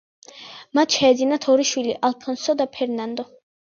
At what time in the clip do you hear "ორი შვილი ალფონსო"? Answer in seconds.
1.55-2.61